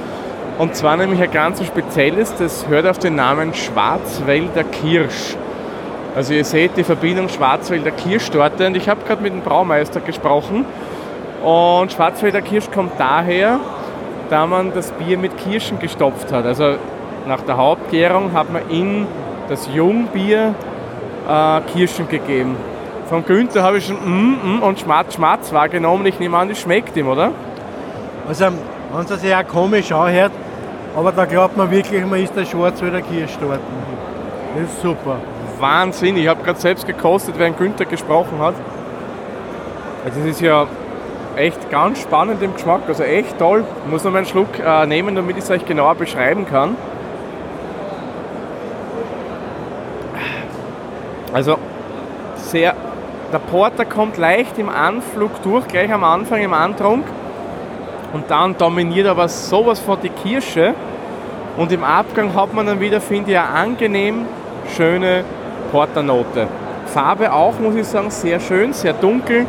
[0.59, 5.35] Und zwar nämlich ein ganz spezielles, das hört auf den Namen Schwarzwälder Kirsch.
[6.15, 10.65] Also ihr seht die Verbindung Schwarzwälder Kirschtorte und ich habe gerade mit dem Braumeister gesprochen
[11.43, 13.59] und Schwarzwälder Kirsch kommt daher,
[14.29, 16.45] da man das Bier mit Kirschen gestopft hat.
[16.45, 16.75] Also
[17.25, 19.07] nach der Hauptgärung hat man in
[19.49, 20.53] das Jungbier
[21.27, 22.55] äh, Kirschen gegeben.
[23.13, 26.03] Von Günther habe ich schon mm, mm und Schmatz, Schmatz wahrgenommen.
[26.07, 27.31] Ich nehme an, das schmeckt ihm, oder?
[28.27, 30.31] Also, wenn es sich auch komisch anhört,
[30.95, 33.59] aber da glaubt man wirklich, man ist der Schwarzwälder Kirschtorten.
[34.55, 35.17] Das ist super.
[35.59, 38.55] Wahnsinn, ich habe gerade selbst gekostet, während Günther gesprochen hat.
[40.03, 40.65] Also das ist ja
[41.35, 43.63] echt ganz spannend im Geschmack, also echt toll.
[43.85, 46.75] Ich muss noch mal einen Schluck äh, nehmen, damit ich es euch genauer beschreiben kann.
[51.31, 51.59] Also
[52.37, 52.75] sehr,
[53.33, 57.03] der Porter kommt leicht im Anflug durch, gleich am Anfang im Antrunk.
[58.13, 60.75] Und dann dominiert aber sowas von die Kirsche.
[61.57, 64.27] Und im Abgang hat man dann wieder, finde ich, eine angenehm
[64.77, 65.23] schöne
[65.71, 66.47] Porternote.
[66.85, 69.47] Farbe auch, muss ich sagen, sehr schön, sehr dunkel,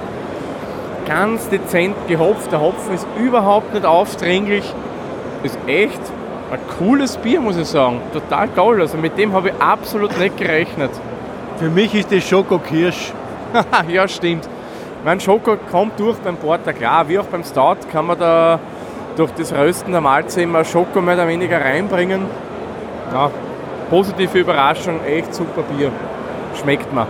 [1.07, 2.51] ganz dezent gehopft.
[2.53, 4.65] Der Hopfen ist überhaupt nicht aufdringlich.
[5.43, 6.01] Ist echt
[6.51, 8.01] ein cooles Bier, muss ich sagen.
[8.15, 8.81] Total toll.
[8.81, 10.91] Also mit dem habe ich absolut nicht gerechnet.
[11.59, 13.13] Für mich ist das Schokokirsch.
[13.89, 14.49] ja, stimmt.
[15.05, 18.59] Mein Schoko kommt durch beim Porter, klar, wie auch beim Stout kann man da
[19.17, 22.23] durch das Rösten der Malze immer Schoko mehr oder weniger reinbringen.
[23.13, 23.31] Ja,
[23.91, 25.93] positive Überraschung, echt super Bier.
[26.61, 27.07] Schmeckt mir.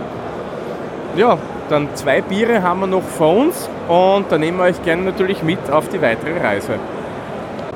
[1.15, 1.37] Ja,
[1.69, 5.41] dann zwei Biere haben wir noch vor uns und da nehmen wir euch gerne natürlich
[5.41, 6.73] mit auf die weitere Reise.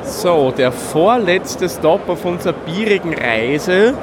[0.04, 3.94] So, der vorletzte Stop auf unserer bierigen Reise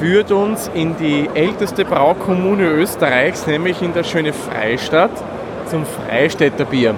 [0.00, 5.10] führt uns in die älteste Braukommune Österreichs, nämlich in der schöne Freistadt,
[5.66, 6.94] zum Freistädter Bier.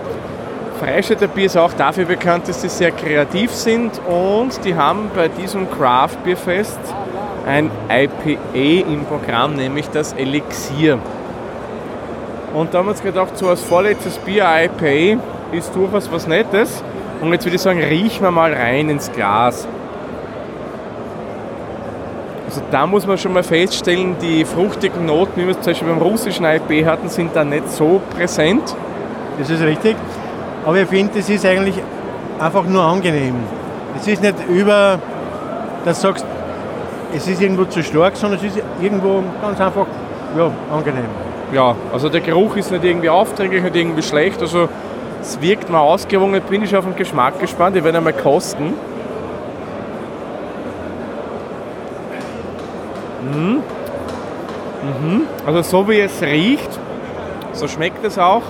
[0.79, 5.27] Freistädter Bier ist auch dafür bekannt, dass sie sehr kreativ sind und die haben bei
[5.27, 6.79] diesem Craft Beer Fest
[7.45, 11.01] ein IPA im Programm, nämlich das Elixier.
[12.55, 16.85] Und da haben wir uns gedacht, so als vorletztes Bier IPA ist durchaus was Nettes.
[17.21, 19.67] Und jetzt würde ich sagen, riechen wir mal rein ins Glas.
[22.53, 25.89] Also da muss man schon mal feststellen, die fruchtigen Noten, wie wir es zum Beispiel
[25.89, 28.77] beim russischen IPA hatten, sind da nicht so präsent.
[29.39, 29.97] Das ist richtig.
[30.67, 31.77] Aber ich finde, das ist eigentlich
[32.39, 33.37] einfach nur angenehm.
[33.99, 34.99] Es ist nicht über,
[35.87, 36.27] dass du sagst,
[37.17, 39.87] es ist irgendwo zu stark, sondern es ist irgendwo ganz einfach
[40.37, 41.07] ja, angenehm.
[41.55, 44.43] Ja, also der Geruch ist nicht irgendwie aufträglich, nicht irgendwie schlecht.
[44.43, 44.69] Also
[45.23, 46.35] es wirkt mal ausgewogen.
[46.35, 47.79] Jetzt bin ich auf den Geschmack gespannt.
[47.79, 48.75] Ich werde einmal kosten.
[53.23, 53.63] Mhm.
[54.83, 55.23] Mhm.
[55.47, 56.71] Also so wie es riecht,
[57.53, 58.43] so schmeckt es auch.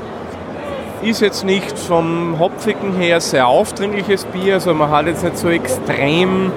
[1.03, 5.49] Ist jetzt nicht vom Hopfigen her sehr aufdringliches Bier, also man hat jetzt nicht so
[5.49, 6.53] extrem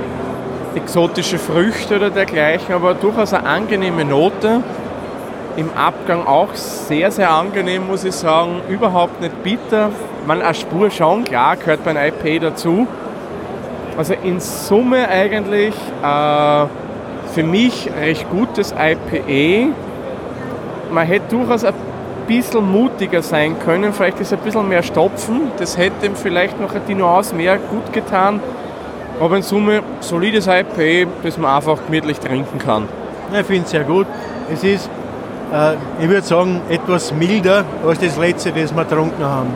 [0.76, 4.62] exotische Früchte oder dergleichen, aber durchaus eine angenehme Note.
[5.58, 8.62] Im Abgang auch sehr, sehr angenehm, muss ich sagen.
[8.68, 9.90] Überhaupt nicht bitter.
[10.28, 12.88] Man, eine Spur schon, klar, gehört beim IP dazu.
[13.98, 15.74] Also in Summe eigentlich
[16.04, 16.66] äh,
[17.36, 19.74] für mich recht gutes IPA.
[20.90, 21.74] Man hätte durchaus ein
[22.28, 25.52] bisschen mutiger sein können, vielleicht ist ein bisschen mehr Stopfen.
[25.58, 28.40] Das hätte ihm vielleicht noch die Nuance mehr gut getan.
[29.20, 32.88] Aber in Summe solides IPA, das man einfach gemütlich trinken kann.
[33.38, 34.08] Ich finde es sehr gut.
[34.52, 34.90] Es ist,
[35.54, 39.50] äh, ich würde sagen, etwas milder als das letzte, das wir getrunken haben.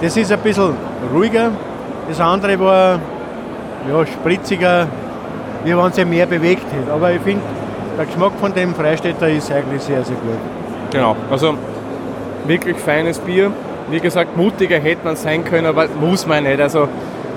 [0.00, 0.74] Das ist ein bisschen
[1.12, 1.50] ruhiger.
[2.08, 2.98] Das andere war
[3.90, 4.86] ja, spritziger,
[5.66, 6.92] wie wenn ja mehr bewegt hätte.
[6.92, 7.42] Aber ich finde,
[7.98, 10.38] der Geschmack von dem Freistädter ist eigentlich sehr, sehr gut.
[10.92, 11.54] Genau, also
[12.46, 13.50] wirklich feines Bier.
[13.90, 16.60] Wie gesagt, mutiger hätte man sein können, aber muss man nicht.
[16.60, 16.88] Also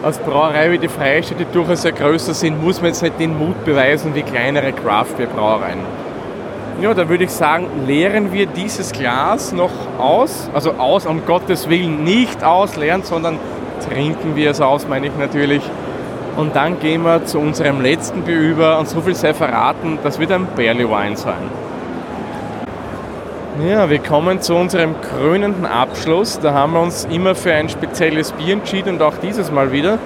[0.04, 3.66] als Brauerei wie die Freistädte, durchaus sehr größer sind, muss man jetzt nicht den Mut
[3.66, 5.80] beweisen wie kleinere Craft-Bier-Brauereien.
[6.82, 10.50] Ja, da würde ich sagen, leeren wir dieses Glas noch aus.
[10.54, 13.38] Also aus, um Gottes Willen, nicht ausleeren, sondern
[13.90, 15.64] trinken wir es aus, meine ich natürlich.
[16.36, 20.20] Und dann gehen wir zu unserem letzten Bier über und so viel sei verraten, das
[20.20, 21.50] wird ein Barley Wine sein.
[23.68, 26.40] Ja, wir kommen zu unserem krönenden Abschluss.
[26.40, 30.00] Da haben wir uns immer für ein spezielles Bier entschieden und auch dieses Mal wieder.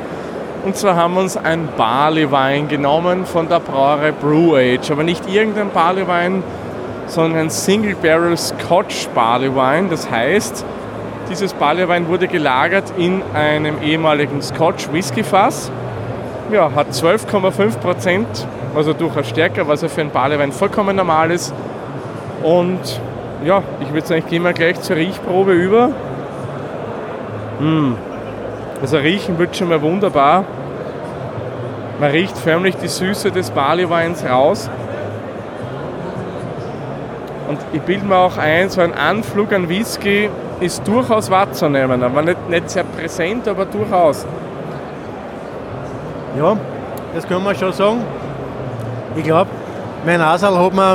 [0.66, 4.90] Und zwar haben wir uns ein Barley Wein genommen von der Brauerei Brew Age.
[4.90, 6.42] Aber nicht irgendein Barley Wein,
[7.06, 9.90] sondern ein Single Barrel Scotch Barley Wine.
[9.90, 10.66] Das heißt,
[11.30, 15.70] dieses Barley Wein wurde gelagert in einem ehemaligen Scotch Whisky Fass.
[16.52, 21.32] Ja, hat 12,5 Prozent, also durchaus stärker, was ja für einen Barley Wein vollkommen normal
[21.32, 21.54] ist.
[22.44, 23.00] Und
[23.46, 25.90] ja, ich würde sagen, ich gehe mal gleich zur Riechprobe über.
[27.60, 27.94] Mm.
[28.82, 30.44] Also riechen wird schon mal wunderbar.
[32.00, 34.70] Man riecht förmlich die Süße des Barleyweins raus.
[37.48, 40.30] Und ich bilde mir auch ein, so ein Anflug an Whisky
[40.60, 42.04] ist durchaus wahrzunehmen.
[42.04, 44.26] Aber nicht, nicht sehr präsent, aber durchaus.
[46.38, 46.58] Ja,
[47.13, 48.02] das können wir schon sagen.
[49.15, 49.50] Ich glaube,
[50.06, 50.93] mein Nasal hat mir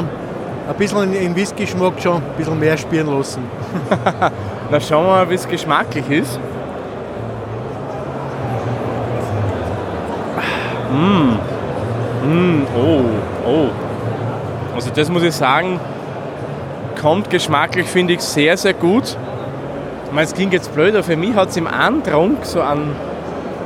[0.69, 3.43] ein bisschen im Whisky-Geschmack schon ein bisschen mehr spüren lassen.
[4.71, 6.39] Na schauen wir mal, wie es geschmacklich ist.
[10.93, 11.39] Mmh.
[12.27, 12.67] Mmh.
[12.77, 13.01] Oh,
[13.49, 13.69] oh.
[14.75, 15.79] Also das muss ich sagen,
[17.01, 19.17] kommt geschmacklich, finde ich, sehr, sehr gut.
[20.07, 22.95] Ich meine, es klingt jetzt blöd, aber für mich hat es im Antrunk so einen,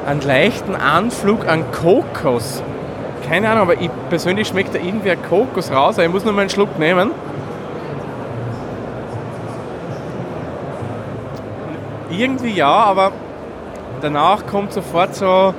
[0.07, 2.63] einen leichten Anflug an Kokos.
[3.29, 5.99] Keine Ahnung, aber ich persönlich schmeckt da irgendwie ein Kokos raus.
[5.99, 7.11] Ich muss nur mal einen Schluck nehmen.
[12.11, 13.13] Irgendwie ja, aber
[14.01, 15.55] danach kommt sofort so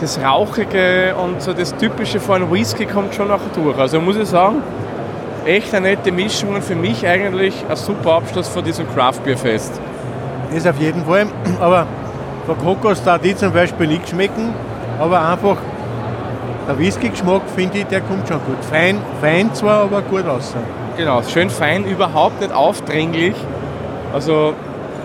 [0.00, 3.78] das Rauchige und so das Typische von Whisky kommt schon noch durch.
[3.78, 4.62] Also muss ich sagen,
[5.44, 9.36] echt eine nette Mischung und für mich eigentlich ein super Abschluss von diesem Craft Beer
[9.36, 9.80] Fest.
[10.52, 11.26] Das auf jeden Fall,
[11.60, 11.86] aber
[12.46, 14.54] von Kokos da die zum Beispiel nicht schmecken,
[14.98, 15.56] aber einfach
[16.68, 18.64] der Whisky-Geschmack finde ich, der kommt schon gut.
[18.70, 20.54] Fein, fein zwar, aber gut aus.
[20.96, 23.34] Genau, schön fein, überhaupt nicht aufdringlich.
[24.12, 24.54] Also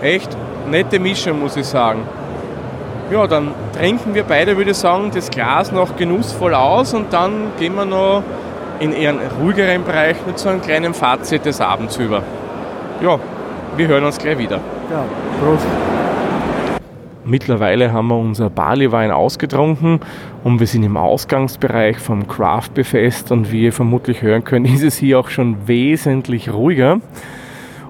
[0.02, 0.36] echt
[0.70, 2.02] nette Mischung, muss ich sagen.
[3.10, 7.52] Ja, dann trinken wir beide, würde ich sagen, das Glas noch genussvoll aus und dann
[7.58, 8.22] gehen wir noch
[8.80, 12.22] in eher einen ruhigeren Bereich mit so einem kleinen Fazit des Abends über.
[13.00, 13.18] Ja,
[13.76, 14.60] wir hören uns gleich wieder.
[14.90, 15.04] Ja,
[15.40, 15.66] Prost.
[17.28, 20.00] Mittlerweile haben wir unser Barleywein ausgetrunken
[20.44, 24.82] und wir sind im Ausgangsbereich vom Craft Befest und wie ihr vermutlich hören könnt, ist
[24.82, 27.02] es hier auch schon wesentlich ruhiger.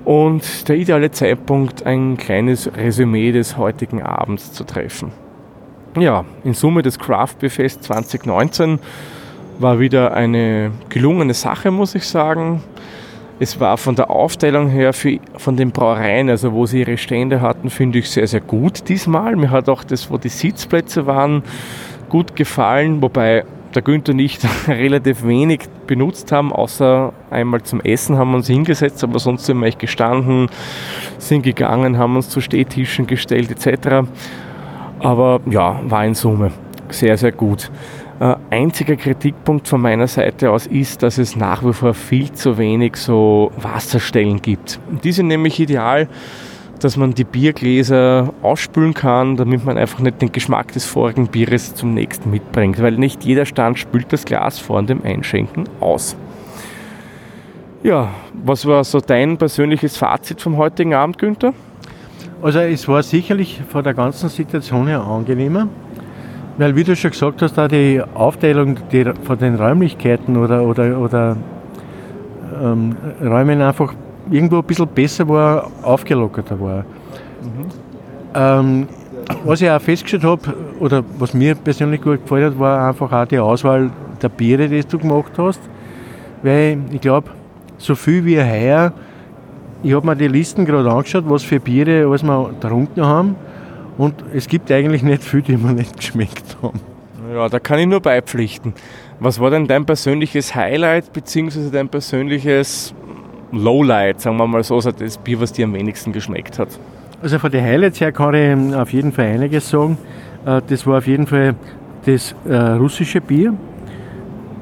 [0.05, 5.13] Und der ideale Zeitpunkt, ein kleines Resümee des heutigen Abends zu treffen.
[5.97, 8.81] Ja, in Summe des Craft Befest 2019
[9.61, 12.61] war wieder eine gelungene Sache, muss ich sagen.
[13.41, 17.41] Es war von der Aufteilung her für, von den Brauereien, also wo sie ihre Stände
[17.41, 19.37] hatten, finde ich sehr, sehr gut diesmal.
[19.37, 21.45] Mir hat auch das, wo die Sitzplätze waren,
[22.09, 28.31] gut gefallen, wobei der Günther nicht relativ wenig benutzt haben, außer einmal zum Essen haben
[28.31, 30.49] wir uns hingesetzt, aber sonst sind wir echt gestanden,
[31.19, 34.09] sind gegangen, haben uns zu Stehtischen gestellt etc.
[34.99, 36.51] Aber ja, war in Summe
[36.91, 37.71] sehr, sehr gut.
[38.21, 42.59] Äh, einziger Kritikpunkt von meiner Seite aus ist, dass es nach wie vor viel zu
[42.59, 44.81] wenig so Wasserstellen gibt.
[45.05, 46.09] Die sind nämlich ideal,
[46.81, 51.75] dass man die Biergläser ausspülen kann, damit man einfach nicht den Geschmack des vorigen Bieres
[51.75, 56.17] zum nächsten mitbringt, weil nicht jeder Stand spült das Glas vor dem Einschenken aus.
[57.85, 58.09] Ja,
[58.45, 61.55] was war so dein persönliches Fazit vom heutigen Abend, Günther?
[62.43, 65.69] Also es war sicherlich von der ganzen Situation her angenehmer.
[66.59, 70.99] Weil, wie du schon gesagt hast, da die Aufteilung die, von den Räumlichkeiten oder, oder,
[70.99, 71.37] oder
[72.61, 73.95] ähm, Räumen einfach
[74.29, 76.79] irgendwo ein bisschen besser war, aufgelockerter war.
[76.79, 76.85] Mhm.
[78.35, 78.89] Ähm,
[79.45, 83.27] was ich auch festgestellt habe, oder was mir persönlich gut gefallen hat, war einfach auch
[83.27, 83.91] die Auswahl
[84.21, 85.61] der Biere, die du gemacht hast.
[86.43, 87.31] Weil ich glaube,
[87.77, 88.93] so viel wie heuer,
[89.85, 93.37] ich habe mir die Listen gerade angeschaut, was für Biere alles wir getrunken haben.
[93.99, 96.81] Und es gibt eigentlich nicht viel, die mir nicht geschmeckt haben.
[97.35, 98.73] Ja, da kann ich nur beipflichten.
[99.21, 101.71] Was war denn dein persönliches Highlight bzw.
[101.71, 102.95] dein persönliches
[103.53, 106.69] Lowlight, sagen wir mal so, also das Bier, was dir am wenigsten geschmeckt hat?
[107.21, 109.99] Also von den Highlights her kann ich auf jeden Fall einiges sagen.
[110.47, 111.55] Äh, das war auf jeden Fall
[112.07, 113.53] das äh, russische Bier,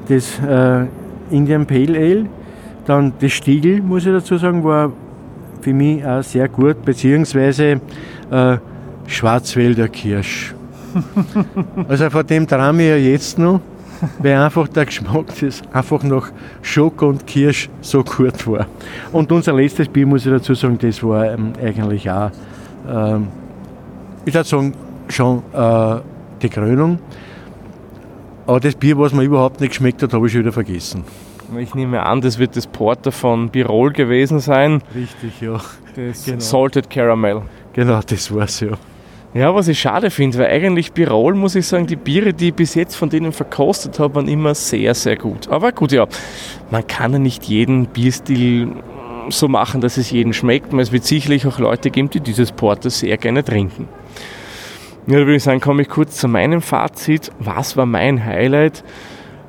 [0.09, 0.85] das äh,
[1.29, 2.25] Indian Pale Ale,
[2.85, 4.91] dann das Stiegel, muss ich dazu sagen, war
[5.61, 7.79] für mich auch sehr gut, beziehungsweise
[9.07, 10.53] Schwarzwälder Kirsch.
[11.87, 13.61] also von dem traue ich ja jetzt noch.
[14.19, 16.29] weil einfach der Geschmack das einfach nach
[16.61, 18.67] Schoko und Kirsch so gut war.
[19.11, 22.29] Und unser letztes Bier, muss ich dazu sagen, das war ähm, eigentlich auch,
[22.87, 23.27] ähm,
[24.23, 24.73] ich würde sagen,
[25.09, 25.95] schon äh,
[26.41, 26.99] die Krönung.
[28.45, 31.03] Aber das Bier, was mir überhaupt nicht geschmeckt hat, habe ich schon wieder vergessen.
[31.57, 34.81] Ich nehme an, das wird das Porter von Birol gewesen sein.
[34.93, 35.59] Richtig, ja.
[35.95, 36.39] Das Genau.
[36.39, 37.41] Salted Caramel.
[37.73, 38.69] Genau, das war's ja.
[39.33, 42.53] Ja, was ich schade finde, weil eigentlich Birol, muss ich sagen, die Biere, die ich
[42.53, 45.49] bis jetzt von denen verkostet habe, waren immer sehr, sehr gut.
[45.49, 46.07] Aber gut, ja,
[46.71, 48.69] man kann ja nicht jeden Bierstil
[49.29, 50.73] so machen, dass es jedem schmeckt.
[50.73, 53.87] Es wird sicherlich auch Leute geben, die dieses Porter sehr gerne trinken.
[55.07, 57.31] Ja, da würde ich sagen, komme ich kurz zu meinem Fazit.
[57.39, 58.83] Was war mein Highlight?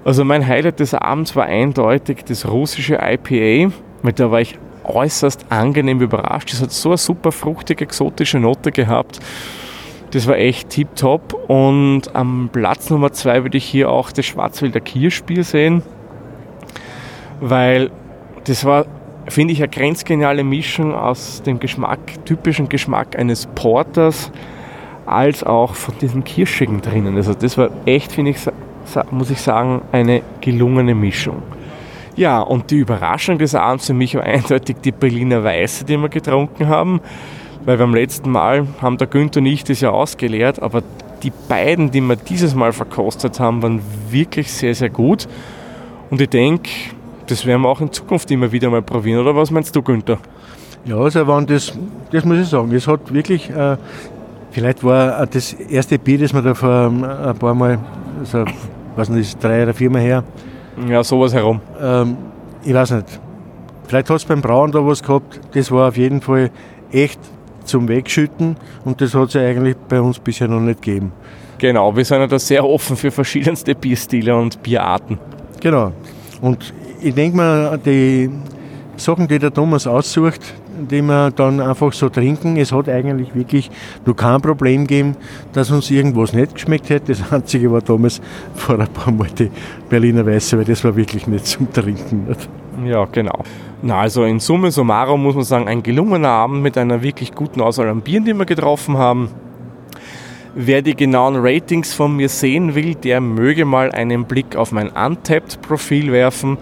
[0.04, 5.46] Also mein Highlight des Abends war eindeutig das russische IPA, mit der war ich äußerst
[5.50, 6.52] angenehm überrascht.
[6.52, 9.20] Es hat so eine super fruchtige, exotische Note gehabt.
[10.10, 11.34] Das war echt tipptopp.
[11.48, 15.82] Und am Platz Nummer zwei würde ich hier auch das Schwarzwälder Kirschbier sehen,
[17.40, 17.90] weil
[18.44, 18.86] das war,
[19.28, 24.32] finde ich, eine grenzgeniale Mischung aus dem Geschmack, typischen Geschmack eines Porters,
[25.04, 27.16] als auch von diesem Kirschigen drinnen.
[27.16, 28.38] Also das war echt, finde ich,
[29.10, 31.42] muss ich sagen, eine gelungene Mischung.
[32.16, 36.08] Ja, und die Überraschung des Abends für mich war eindeutig die Berliner Weiße, die wir
[36.08, 37.00] getrunken haben.
[37.68, 40.82] Weil beim letzten Mal haben der Günther und ich das ja ausgeleert, aber
[41.22, 45.28] die beiden, die wir dieses Mal verkostet haben, waren wirklich sehr, sehr gut.
[46.08, 46.70] Und ich denke,
[47.26, 49.20] das werden wir auch in Zukunft immer wieder mal probieren.
[49.20, 50.16] Oder was meinst du, Günther?
[50.86, 51.74] Ja, also waren das,
[52.10, 53.76] das muss ich sagen, es hat wirklich, äh,
[54.50, 57.78] vielleicht war äh, das erste Bier, das wir da vor ähm, ein paar Mal,
[58.18, 58.46] also,
[58.96, 60.24] was nicht, drei oder vier Mal her,
[60.88, 61.60] Ja, sowas herum.
[61.78, 62.16] ähm,
[62.64, 63.20] ich weiß nicht,
[63.88, 66.50] vielleicht hat es beim Brauen da was gehabt, das war auf jeden Fall
[66.90, 67.20] echt
[67.68, 71.12] zum Wegschütten und das hat es ja eigentlich bei uns bisher noch nicht gegeben.
[71.58, 75.18] Genau, wir sind ja da sehr offen für verschiedenste Bierstile und Bierarten.
[75.60, 75.92] Genau.
[76.40, 78.30] Und ich denke mal, die
[78.96, 80.54] Sachen, die der Thomas aussucht,
[80.90, 83.70] die wir dann einfach so trinken, es hat eigentlich wirklich
[84.06, 85.16] nur kein Problem gegeben,
[85.52, 87.12] dass uns irgendwas nicht geschmeckt hätte.
[87.12, 88.20] Das Einzige war damals
[88.54, 89.50] vor ein paar Mal die
[89.88, 92.28] Berliner Weiße, weil das war wirklich nicht zum Trinken.
[92.28, 92.48] Nicht?
[92.84, 93.40] Ja, genau.
[93.82, 97.60] Na, also in Summe summarum muss man sagen, ein gelungener Abend mit einer wirklich guten
[97.60, 99.30] Auswahl an Bieren, die wir getroffen haben.
[100.54, 104.88] Wer die genauen Ratings von mir sehen will, der möge mal einen Blick auf mein
[104.88, 106.58] Untapped-Profil werfen.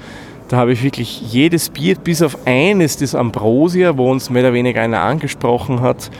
[0.48, 4.52] Da habe ich wirklich jedes Bier, bis auf eines, das Ambrosia, wo uns mehr oder
[4.52, 6.11] weniger einer angesprochen hat,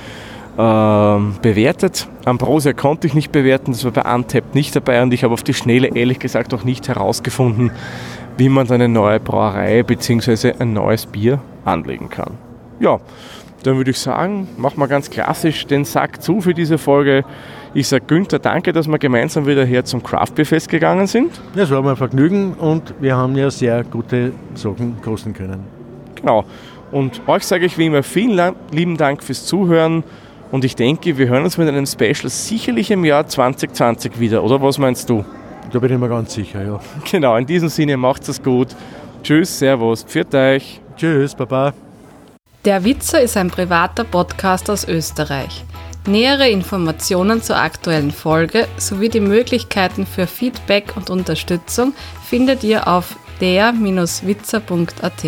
[0.59, 2.09] ähm, bewertet.
[2.25, 5.43] Ambrosia konnte ich nicht bewerten, das war bei Untapped nicht dabei und ich habe auf
[5.43, 7.71] die Schnelle ehrlich gesagt auch nicht herausgefunden,
[8.37, 10.55] wie man eine neue Brauerei bzw.
[10.59, 12.35] ein neues Bier anlegen kann.
[12.81, 13.01] Ja,
[13.63, 17.25] dann würde ich sagen, machen wir ganz klassisch den Sack zu für diese Folge.
[17.75, 21.41] Ich sage Günther, danke, dass wir gemeinsam wieder her zum Craft Beer Fest gegangen sind.
[21.55, 25.65] Das war mir ein Vergnügen und wir haben ja sehr gute Sachen kosten können.
[26.15, 26.45] Genau.
[26.93, 30.05] Und euch sage ich wie immer vielen lieben Dank fürs Zuhören.
[30.51, 34.63] Und ich denke, wir hören uns mit einem Special sicherlich im Jahr 2020 wieder, oder
[34.63, 35.25] was meinst du?
[35.73, 36.81] Da bin ich mir ganz sicher, ja.
[37.11, 38.69] Genau, in diesem Sinne macht's es gut.
[39.23, 40.81] Tschüss, Servus, pfiat euch.
[40.97, 41.75] Tschüss, Baba.
[42.65, 45.65] Der Witzer ist ein privater Podcast aus Österreich.
[46.07, 53.17] Nähere Informationen zur aktuellen Folge sowie die Möglichkeiten für Feedback und Unterstützung findet ihr auf
[53.41, 55.25] der-witzer.at.